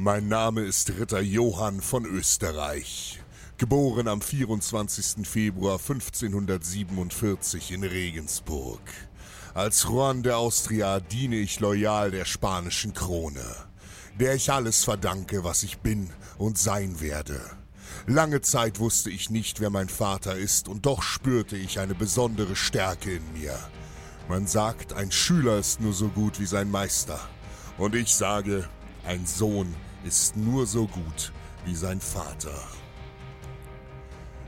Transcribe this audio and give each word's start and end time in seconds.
Mein 0.00 0.28
Name 0.28 0.60
ist 0.60 0.90
Ritter 0.90 1.20
Johann 1.20 1.80
von 1.80 2.06
Österreich. 2.06 3.20
Geboren 3.56 4.06
am 4.06 4.20
24. 4.20 5.26
Februar 5.26 5.80
1547 5.80 7.72
in 7.72 7.82
Regensburg. 7.82 8.80
Als 9.54 9.82
Juan 9.82 10.22
de 10.22 10.34
Austria 10.34 11.00
diene 11.00 11.34
ich 11.34 11.58
loyal 11.58 12.12
der 12.12 12.26
spanischen 12.26 12.94
Krone, 12.94 13.44
der 14.20 14.36
ich 14.36 14.52
alles 14.52 14.84
verdanke, 14.84 15.42
was 15.42 15.64
ich 15.64 15.78
bin 15.78 16.10
und 16.36 16.58
sein 16.58 17.00
werde. 17.00 17.40
Lange 18.06 18.40
Zeit 18.40 18.78
wusste 18.78 19.10
ich 19.10 19.30
nicht, 19.30 19.58
wer 19.58 19.70
mein 19.70 19.88
Vater 19.88 20.36
ist, 20.36 20.68
und 20.68 20.86
doch 20.86 21.02
spürte 21.02 21.56
ich 21.56 21.80
eine 21.80 21.96
besondere 21.96 22.54
Stärke 22.54 23.16
in 23.16 23.32
mir. 23.32 23.58
Man 24.28 24.46
sagt, 24.46 24.92
ein 24.92 25.10
Schüler 25.10 25.58
ist 25.58 25.80
nur 25.80 25.92
so 25.92 26.06
gut 26.06 26.38
wie 26.38 26.46
sein 26.46 26.70
Meister. 26.70 27.18
Und 27.78 27.96
ich 27.96 28.14
sage, 28.14 28.68
ein 29.04 29.26
Sohn 29.26 29.74
ist 30.04 30.36
nur 30.36 30.66
so 30.66 30.86
gut 30.86 31.32
wie 31.64 31.74
sein 31.74 32.00
Vater. 32.00 32.54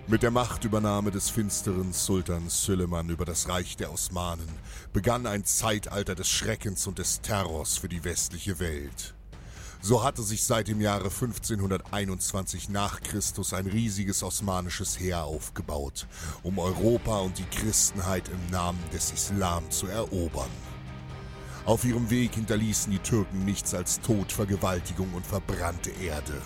Mit 0.07 0.23
der 0.25 0.31
Machtübernahme 0.33 1.13
des 1.13 1.31
finsteren 1.31 1.93
Sultans 1.93 2.65
Süleyman 2.65 3.11
über 3.11 3.25
das 3.25 3.49
Reich 3.49 3.77
der 3.77 3.93
Osmanen 3.93 4.49
begann 4.93 5.27
ein 5.27 5.45
Zeitalter 5.45 6.17
des 6.17 6.29
Schreckens 6.29 6.87
und 6.87 6.99
des 6.99 7.21
Terrors 7.21 7.77
für 7.77 7.89
die 7.89 8.03
westliche 8.03 8.59
Welt. 8.59 9.15
So 9.83 10.03
hatte 10.03 10.23
sich 10.23 10.45
seit 10.45 10.69
dem 10.69 10.81
Jahre 10.81 11.05
1521 11.05 12.69
nach 12.69 13.01
Christus 13.01 13.55
ein 13.55 13.67
riesiges 13.67 14.23
osmanisches 14.23 14.99
Heer 14.99 15.25
aufgebaut, 15.25 16.07
um 16.43 16.59
Europa 16.59 17.21
und 17.21 17.39
die 17.39 17.45
Christenheit 17.45 18.29
im 18.29 18.51
Namen 18.51 18.83
des 18.93 19.13
Islam 19.13 19.71
zu 19.71 19.87
erobern. 19.87 20.51
Auf 21.71 21.85
ihrem 21.85 22.11
Weg 22.11 22.35
hinterließen 22.35 22.91
die 22.91 22.99
Türken 22.99 23.45
nichts 23.45 23.75
als 23.75 24.01
Tod, 24.01 24.33
Vergewaltigung 24.33 25.15
und 25.15 25.25
verbrannte 25.25 25.91
Erde. 26.03 26.43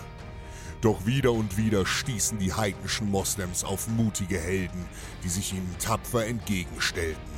Doch 0.81 1.07
wieder 1.07 1.31
und 1.31 1.57
wieder 1.57 1.83
stießen 1.83 2.37
die 2.37 2.53
heidnischen 2.53 3.09
Moslems 3.09 3.63
auf 3.63 3.87
mutige 3.87 4.37
Helden, 4.37 4.85
die 5.23 5.29
sich 5.29 5.53
ihnen 5.53 5.75
tapfer 5.79 6.27
entgegenstellten. 6.27 7.33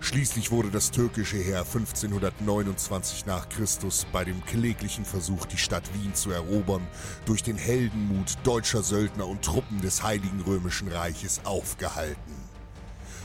Schließlich 0.00 0.50
wurde 0.50 0.72
das 0.72 0.90
türkische 0.90 1.36
Heer 1.36 1.60
1529 1.60 3.26
nach 3.26 3.48
Christus 3.48 4.04
bei 4.10 4.24
dem 4.24 4.44
kläglichen 4.44 5.04
Versuch, 5.04 5.46
die 5.46 5.58
Stadt 5.58 5.88
Wien 5.94 6.16
zu 6.16 6.32
erobern, 6.32 6.84
durch 7.26 7.44
den 7.44 7.58
Heldenmut 7.58 8.38
deutscher 8.42 8.82
Söldner 8.82 9.28
und 9.28 9.42
Truppen 9.42 9.82
des 9.82 10.02
Heiligen 10.02 10.40
Römischen 10.40 10.88
Reiches 10.88 11.42
aufgehalten. 11.44 12.41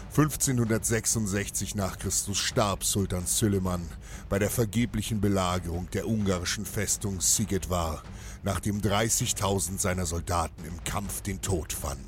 1566 0.09 1.75
nach 1.75 1.99
Christus 1.99 2.37
starb 2.37 2.83
Sultan 2.83 3.25
Süleyman 3.25 3.87
bei 4.29 4.39
der 4.39 4.49
vergeblichen 4.49 5.21
Belagerung 5.21 5.89
der 5.91 6.07
ungarischen 6.07 6.65
Festung 6.65 7.21
Sigetvar, 7.21 8.01
nachdem 8.43 8.81
30.000 8.81 9.79
seiner 9.79 10.05
Soldaten 10.05 10.65
im 10.65 10.83
Kampf 10.83 11.21
den 11.21 11.41
Tod 11.41 11.71
fanden. 11.71 12.03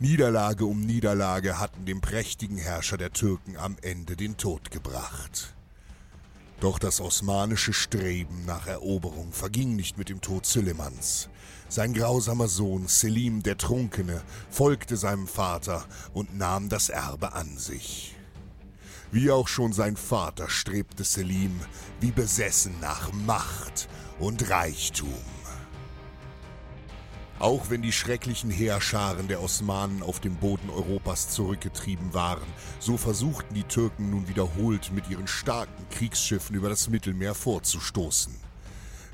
Niederlage 0.00 0.64
um 0.64 0.80
Niederlage 0.80 1.60
hatten 1.60 1.84
dem 1.84 2.00
prächtigen 2.00 2.56
Herrscher 2.56 2.96
der 2.96 3.12
Türken 3.12 3.56
am 3.56 3.76
Ende 3.82 4.16
den 4.16 4.36
Tod 4.36 4.72
gebracht. 4.72 5.54
Doch 6.62 6.78
das 6.78 7.00
osmanische 7.00 7.72
Streben 7.72 8.44
nach 8.46 8.68
Eroberung 8.68 9.32
verging 9.32 9.74
nicht 9.74 9.98
mit 9.98 10.08
dem 10.08 10.20
Tod 10.20 10.46
Süleymans. 10.46 11.28
Sein 11.68 11.92
grausamer 11.92 12.46
Sohn 12.46 12.86
Selim 12.86 13.42
der 13.42 13.58
Trunkene 13.58 14.22
folgte 14.48 14.96
seinem 14.96 15.26
Vater 15.26 15.84
und 16.12 16.38
nahm 16.38 16.68
das 16.68 16.88
Erbe 16.88 17.32
an 17.32 17.58
sich. 17.58 18.14
Wie 19.10 19.32
auch 19.32 19.48
schon 19.48 19.72
sein 19.72 19.96
Vater 19.96 20.48
strebte 20.48 21.02
Selim 21.02 21.58
wie 21.98 22.12
besessen 22.12 22.78
nach 22.80 23.12
Macht 23.12 23.88
und 24.20 24.48
Reichtum. 24.48 25.12
Auch 27.42 27.70
wenn 27.70 27.82
die 27.82 27.90
schrecklichen 27.90 28.52
Heerscharen 28.52 29.26
der 29.26 29.42
Osmanen 29.42 30.04
auf 30.04 30.20
dem 30.20 30.36
Boden 30.36 30.70
Europas 30.70 31.28
zurückgetrieben 31.30 32.14
waren, 32.14 32.46
so 32.78 32.96
versuchten 32.96 33.52
die 33.52 33.64
Türken 33.64 34.10
nun 34.10 34.28
wiederholt 34.28 34.92
mit 34.92 35.10
ihren 35.10 35.26
starken 35.26 35.84
Kriegsschiffen 35.90 36.54
über 36.54 36.68
das 36.68 36.88
Mittelmeer 36.88 37.34
vorzustoßen. 37.34 38.32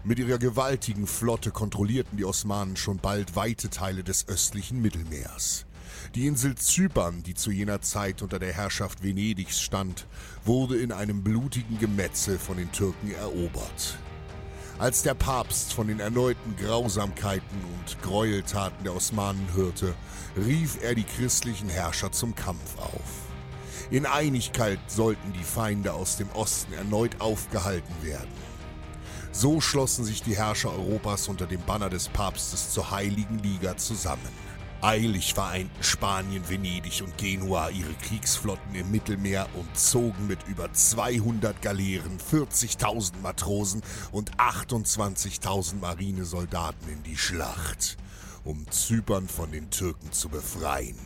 Mit 0.05 0.19
ihrer 0.19 0.37
gewaltigen 0.37 1.07
Flotte 1.07 1.53
kontrollierten 1.53 2.19
die 2.19 2.27
Osmanen 2.27 2.77
schon 2.77 2.99
bald 2.99 3.35
weite 3.35 3.71
Teile 3.71 4.05
des 4.05 4.29
östlichen 4.29 4.83
Mittelmeers. 4.83 5.65
Die 6.15 6.27
Insel 6.27 6.55
Zypern, 6.55 7.23
die 7.23 7.33
zu 7.33 7.51
jener 7.51 7.81
Zeit 7.81 8.21
unter 8.21 8.39
der 8.39 8.53
Herrschaft 8.53 9.03
Venedigs 9.03 9.59
stand, 9.63 10.07
wurde 10.45 10.77
in 10.77 10.93
einem 10.93 11.25
blutigen 11.25 11.79
Gemetzel 11.79 12.39
von 12.39 12.59
den 12.59 12.71
Türken 12.73 13.11
erobert. 13.11 13.99
Als 14.79 15.03
der 15.03 15.15
Papst 15.15 15.73
von 15.73 15.89
den 15.89 15.99
erneuten 15.99 16.55
Grausamkeiten 16.55 17.65
und 17.65 18.01
Gräueltaten 18.01 18.85
der 18.85 18.95
Osmanen 18.95 19.49
hörte, 19.53 19.93
rief 20.37 20.79
er 20.81 20.95
die 20.95 21.03
christlichen 21.03 21.69
Herrscher 21.69 22.13
zum 22.13 22.37
Kampf 22.37 22.79
auf. 22.79 23.27
In 23.91 24.07
Einigkeit 24.07 24.79
sollten 24.87 25.33
die 25.33 25.43
Feinde 25.43 25.95
aus 25.95 26.17
dem 26.17 26.31
Osten 26.31 26.75
erneut 26.75 27.21
aufgehalten 27.21 27.93
werden. 28.03 28.31
So 29.33 29.61
schlossen 29.61 30.05
sich 30.05 30.23
die 30.23 30.37
Herrscher 30.37 30.73
Europas 30.73 31.27
unter 31.27 31.47
dem 31.47 31.63
Banner 31.63 31.91
des 31.91 32.09
Papstes 32.09 32.71
zur 32.71 32.93
Heiligen 32.93 33.41
Liga 33.41 33.77
zusammen. 33.77 34.48
Eilig 34.81 35.35
vereinten 35.35 35.83
Spanien, 35.83 36.49
Venedig 36.49 37.03
und 37.03 37.19
Genua 37.19 37.69
ihre 37.71 37.95
Kriegsflotten 37.95 38.77
im 38.77 38.93
Mittelmeer 38.93 39.49
und 39.55 39.77
zogen 39.77 40.29
mit 40.29 40.47
über 40.47 40.73
200 40.73 41.61
Galeeren, 41.61 42.21
40.000 42.21 43.15
Matrosen 43.21 43.83
und 44.13 44.37
28.000 44.37 45.81
Marinesoldaten 45.81 46.93
in 46.93 47.03
die 47.03 47.17
Schlacht, 47.17 47.97
um 48.45 48.71
Zypern 48.71 49.27
von 49.27 49.51
den 49.51 49.69
Türken 49.71 50.13
zu 50.13 50.29
befreien. 50.29 50.97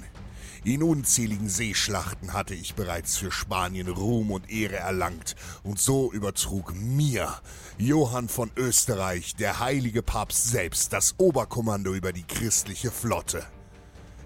In 0.64 0.82
unzähligen 0.82 1.48
Seeschlachten 1.48 2.34
hatte 2.34 2.54
ich 2.54 2.74
bereits 2.74 3.16
für 3.16 3.32
Spanien 3.32 3.88
Ruhm 3.88 4.32
und 4.32 4.50
Ehre 4.50 4.76
erlangt, 4.76 5.34
und 5.62 5.80
so 5.80 6.12
übertrug 6.12 6.74
mir, 6.74 7.40
Johann 7.78 8.28
von 8.28 8.50
Österreich, 8.54 9.34
der 9.34 9.60
heilige 9.60 10.02
Papst 10.02 10.50
selbst, 10.50 10.92
das 10.92 11.14
Oberkommando 11.16 11.94
über 11.94 12.12
die 12.12 12.24
christliche 12.24 12.90
Flotte. 12.90 13.42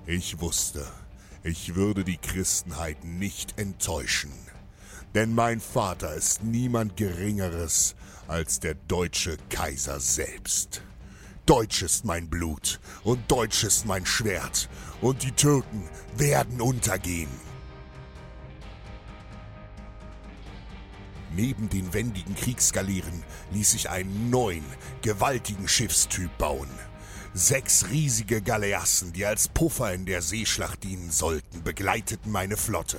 Ich 0.08 0.38
wusste, 0.38 0.86
ich 1.42 1.74
würde 1.74 2.04
die 2.04 2.16
Christenheit 2.16 3.02
nicht 3.04 3.58
enttäuschen. 3.58 4.30
Denn 5.16 5.34
mein 5.34 5.58
Vater 5.58 6.14
ist 6.14 6.44
niemand 6.44 6.96
Geringeres 6.96 7.96
als 8.28 8.60
der 8.60 8.74
deutsche 8.74 9.36
Kaiser 9.50 9.98
selbst. 9.98 10.82
Deutsch 11.44 11.82
ist 11.82 12.04
mein 12.04 12.30
Blut 12.30 12.78
und 13.02 13.28
Deutsch 13.28 13.64
ist 13.64 13.84
mein 13.84 14.06
Schwert 14.06 14.68
und 15.00 15.24
die 15.24 15.32
Türken 15.32 15.88
werden 16.16 16.60
untergehen. 16.60 17.30
Neben 21.34 21.68
den 21.68 21.92
wendigen 21.92 22.36
Kriegsgaleeren 22.36 23.24
ließ 23.50 23.74
ich 23.74 23.90
einen 23.90 24.30
neuen, 24.30 24.64
gewaltigen 25.02 25.66
Schiffstyp 25.66 26.30
bauen– 26.38 26.70
Sechs 27.38 27.90
riesige 27.90 28.40
Galeassen, 28.40 29.12
die 29.12 29.26
als 29.26 29.48
Puffer 29.48 29.92
in 29.92 30.06
der 30.06 30.22
Seeschlacht 30.22 30.82
dienen 30.84 31.10
sollten, 31.10 31.62
begleiteten 31.62 32.32
meine 32.32 32.56
Flotte. 32.56 32.98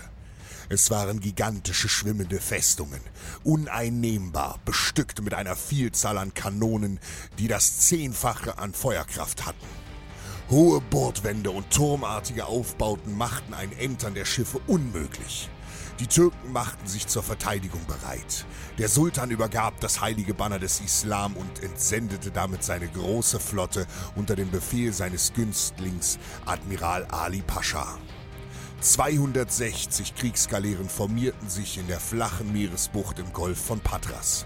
Es 0.69 0.91
waren 0.91 1.19
gigantische 1.19 1.89
schwimmende 1.89 2.39
Festungen, 2.39 3.01
uneinnehmbar, 3.43 4.59
bestückt 4.63 5.23
mit 5.23 5.33
einer 5.33 5.55
Vielzahl 5.55 6.19
an 6.19 6.35
Kanonen, 6.35 6.99
die 7.39 7.47
das 7.47 7.79
Zehnfache 7.79 8.59
an 8.59 8.75
Feuerkraft 8.75 9.47
hatten. 9.47 9.65
Hohe 10.51 10.81
Bordwände 10.81 11.49
und 11.49 11.71
turmartige 11.71 12.45
Aufbauten 12.45 13.17
machten 13.17 13.55
ein 13.55 13.75
Entern 13.75 14.13
der 14.13 14.25
Schiffe 14.25 14.59
unmöglich. 14.67 15.49
Die 15.99 16.07
Türken 16.07 16.51
machten 16.51 16.87
sich 16.87 17.07
zur 17.07 17.23
Verteidigung 17.23 17.81
bereit. 17.85 18.45
Der 18.77 18.87
Sultan 18.87 19.31
übergab 19.31 19.79
das 19.79 20.01
heilige 20.01 20.33
Banner 20.33 20.59
des 20.59 20.79
Islam 20.79 21.35
und 21.35 21.63
entsendete 21.63 22.31
damit 22.31 22.63
seine 22.63 22.87
große 22.87 23.39
Flotte 23.39 23.87
unter 24.15 24.35
dem 24.35 24.51
Befehl 24.51 24.93
seines 24.93 25.33
Günstlings 25.33 26.19
Admiral 26.45 27.05
Ali 27.05 27.41
Pascha. 27.41 27.97
260 28.79 30.13
Kriegsgaleeren 30.13 30.87
formierten 30.87 31.49
sich 31.49 31.79
in 31.79 31.87
der 31.87 31.99
flachen 31.99 32.53
Meeresbucht 32.53 33.17
im 33.17 33.33
Golf 33.33 33.59
von 33.59 33.79
Patras. 33.79 34.45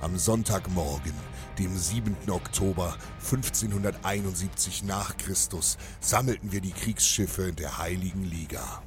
Am 0.00 0.16
Sonntagmorgen, 0.18 1.14
dem 1.58 1.76
7. 1.76 2.16
Oktober 2.28 2.96
1571 3.24 4.84
nach 4.84 5.16
Christus, 5.16 5.76
sammelten 6.00 6.52
wir 6.52 6.60
die 6.60 6.72
Kriegsschiffe 6.72 7.52
der 7.52 7.78
Heiligen 7.78 8.24
Liga. 8.24 8.82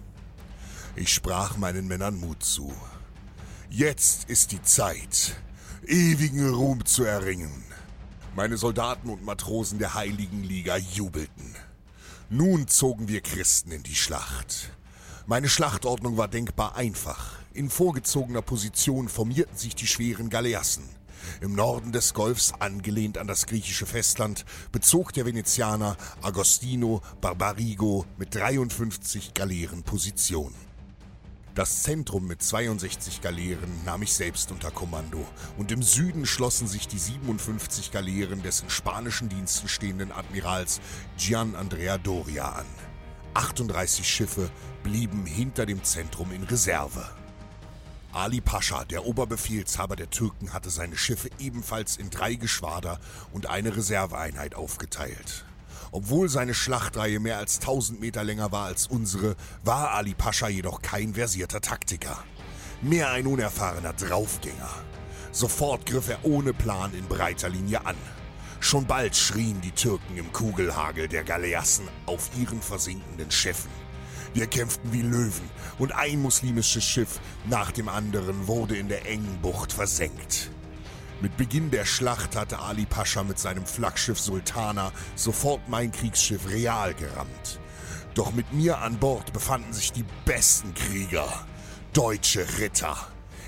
Ich 0.95 1.13
sprach 1.13 1.55
meinen 1.57 1.87
Männern 1.87 2.19
Mut 2.19 2.43
zu. 2.43 2.73
Jetzt 3.69 4.29
ist 4.29 4.51
die 4.51 4.61
Zeit, 4.61 5.37
ewigen 5.87 6.53
Ruhm 6.53 6.85
zu 6.85 7.05
erringen. 7.05 7.63
Meine 8.35 8.57
Soldaten 8.57 9.09
und 9.09 9.23
Matrosen 9.23 9.79
der 9.79 9.93
Heiligen 9.93 10.43
Liga 10.43 10.75
jubelten. 10.75 11.55
Nun 12.29 12.67
zogen 12.67 13.07
wir 13.07 13.21
Christen 13.21 13.71
in 13.71 13.83
die 13.83 13.95
Schlacht. 13.95 14.71
Meine 15.27 15.47
Schlachtordnung 15.47 16.17
war 16.17 16.27
denkbar 16.27 16.75
einfach. 16.75 17.39
In 17.53 17.69
vorgezogener 17.69 18.41
Position 18.41 19.07
formierten 19.07 19.57
sich 19.57 19.75
die 19.75 19.87
schweren 19.87 20.29
Galeassen. 20.29 20.83
Im 21.39 21.55
Norden 21.55 21.93
des 21.93 22.13
Golfs, 22.13 22.53
angelehnt 22.59 23.17
an 23.17 23.27
das 23.27 23.45
griechische 23.45 23.85
Festland, 23.85 24.43
bezog 24.73 25.13
der 25.13 25.25
Venezianer 25.25 25.95
Agostino 26.21 27.01
Barbarigo 27.21 28.05
mit 28.17 28.35
53 28.35 29.33
Galeeren 29.33 29.83
Position. 29.83 30.53
Das 31.53 31.83
Zentrum 31.83 32.27
mit 32.27 32.41
62 32.41 33.19
Galeeren 33.19 33.83
nahm 33.83 34.03
ich 34.03 34.13
selbst 34.13 34.53
unter 34.53 34.71
Kommando 34.71 35.27
und 35.57 35.73
im 35.73 35.83
Süden 35.83 36.25
schlossen 36.25 36.65
sich 36.65 36.87
die 36.87 36.97
57 36.97 37.91
Galeeren 37.91 38.41
des 38.41 38.61
in 38.61 38.69
spanischen 38.69 39.27
Diensten 39.27 39.67
stehenden 39.67 40.13
Admirals 40.13 40.79
Gian 41.17 41.55
Andrea 41.55 41.97
Doria 41.97 42.53
an. 42.53 42.65
38 43.33 44.09
Schiffe 44.09 44.49
blieben 44.81 45.25
hinter 45.25 45.65
dem 45.65 45.83
Zentrum 45.83 46.31
in 46.31 46.43
Reserve. 46.43 47.03
Ali 48.13 48.39
Pascha, 48.39 48.85
der 48.85 49.05
Oberbefehlshaber 49.05 49.97
der 49.97 50.09
Türken, 50.09 50.53
hatte 50.53 50.69
seine 50.69 50.95
Schiffe 50.95 51.29
ebenfalls 51.37 51.97
in 51.97 52.09
drei 52.09 52.35
Geschwader 52.35 52.97
und 53.33 53.47
eine 53.47 53.75
Reserveeinheit 53.75 54.55
aufgeteilt. 54.55 55.45
Obwohl 55.93 56.29
seine 56.29 56.53
Schlachtreihe 56.53 57.19
mehr 57.19 57.37
als 57.37 57.59
1000 57.59 57.99
Meter 57.99 58.23
länger 58.23 58.51
war 58.53 58.65
als 58.65 58.87
unsere, 58.87 59.35
war 59.63 59.91
Ali 59.91 60.13
Pascha 60.13 60.47
jedoch 60.47 60.81
kein 60.81 61.15
versierter 61.15 61.59
Taktiker. 61.59 62.17
Mehr 62.81 63.11
ein 63.11 63.27
unerfahrener 63.27 63.93
Draufgänger. 63.93 64.69
Sofort 65.33 65.85
griff 65.85 66.07
er 66.07 66.23
ohne 66.23 66.53
Plan 66.53 66.93
in 66.93 67.07
breiter 67.07 67.49
Linie 67.49 67.85
an. 67.85 67.97
Schon 68.61 68.85
bald 68.85 69.17
schrien 69.17 69.59
die 69.59 69.71
Türken 69.71 70.15
im 70.17 70.31
Kugelhagel 70.31 71.09
der 71.09 71.25
Galeassen 71.25 71.87
auf 72.05 72.29
ihren 72.39 72.61
versinkenden 72.61 73.29
Schiffen. 73.29 73.71
Wir 74.33 74.47
kämpften 74.47 74.93
wie 74.93 75.01
Löwen 75.01 75.49
und 75.77 75.91
ein 75.93 76.21
muslimisches 76.21 76.85
Schiff 76.85 77.19
nach 77.49 77.71
dem 77.71 77.89
anderen 77.89 78.47
wurde 78.47 78.77
in 78.77 78.87
der 78.87 79.05
engen 79.05 79.41
Bucht 79.41 79.73
versenkt. 79.73 80.51
Mit 81.21 81.37
Beginn 81.37 81.69
der 81.69 81.85
Schlacht 81.85 82.35
hatte 82.35 82.57
Ali 82.57 82.87
Pascha 82.87 83.23
mit 83.23 83.37
seinem 83.37 83.63
Flaggschiff 83.63 84.19
Sultana 84.19 84.91
sofort 85.15 85.69
mein 85.69 85.91
Kriegsschiff 85.91 86.49
Real 86.49 86.95
gerammt. 86.95 87.59
Doch 88.15 88.33
mit 88.33 88.51
mir 88.53 88.79
an 88.79 88.97
Bord 88.97 89.31
befanden 89.31 89.71
sich 89.71 89.91
die 89.91 90.05
besten 90.25 90.73
Krieger, 90.73 91.31
deutsche 91.93 92.47
Ritter. 92.57 92.97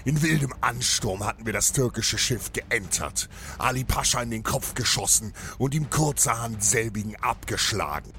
In 0.06 0.22
wildem 0.22 0.54
Ansturm 0.62 1.25
hatten 1.25 1.48
wir 1.48 1.54
das 1.54 1.72
türkische 1.72 2.20
Schiff 2.20 2.54
geentert, 2.54 3.28
Ali 3.58 3.84
Pascha 3.84 4.22
in 4.22 4.30
den 4.30 4.44
Kopf 4.44 4.75
geschossen 4.75 5.34
und 5.58 5.74
ihm 5.74 5.90
kurzerhand 5.90 6.64
selbigen 6.64 7.16
abgeschlagen. 7.24 8.14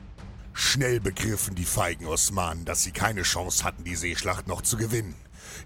Schnell 0.52 0.98
begriffen 0.98 1.54
die 1.54 1.64
feigen 1.64 2.06
Osmanen, 2.06 2.64
dass 2.64 2.82
sie 2.82 2.92
keine 2.92 3.22
Chance 3.22 3.62
hatten, 3.62 3.84
die 3.84 3.94
Seeschlacht 3.94 4.48
noch 4.48 4.62
zu 4.62 4.76
gewinnen. 4.76 5.14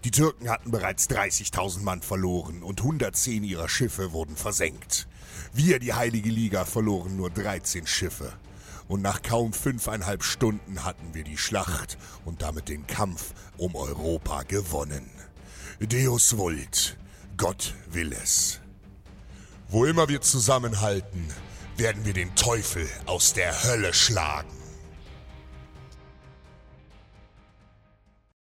Die 0.04 0.10
Türken 0.10 0.48
hatten 0.48 0.70
bereits 0.70 1.08
30.000 1.08 1.82
Mann 1.82 2.02
verloren 2.02 2.62
und 2.62 2.80
110 2.80 3.44
ihrer 3.44 3.68
Schiffe 3.68 4.12
wurden 4.12 4.36
versenkt. 4.36 5.08
Wir, 5.52 5.78
die 5.78 5.94
Heilige 5.94 6.30
Liga, 6.30 6.64
verloren 6.64 7.16
nur 7.16 7.30
13 7.30 7.86
Schiffe. 7.86 8.32
Und 8.88 9.02
nach 9.02 9.22
kaum 9.22 9.52
fünfeinhalb 9.52 10.22
Stunden 10.22 10.84
hatten 10.84 11.12
wir 11.14 11.24
die 11.24 11.36
Schlacht 11.36 11.98
und 12.24 12.42
damit 12.42 12.68
den 12.68 12.86
Kampf 12.86 13.34
um 13.58 13.74
Europa 13.74 14.44
gewonnen. 14.44 15.10
Deus 15.80 16.36
vult, 16.36 16.96
Gott 17.36 17.74
will 17.90 18.12
es. 18.12 18.60
Wo 19.68 19.84
immer 19.84 20.08
wir 20.08 20.22
zusammenhalten, 20.22 21.28
werden 21.76 22.04
wir 22.04 22.14
den 22.14 22.34
Teufel 22.34 22.88
aus 23.06 23.34
der 23.34 23.62
Hölle 23.64 23.92
schlagen. 23.92 24.57